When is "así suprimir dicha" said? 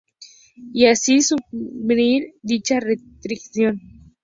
0.87-2.79